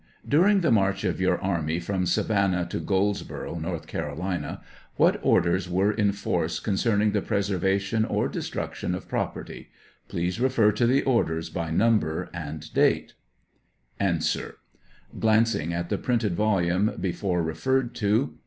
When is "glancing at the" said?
15.19-15.99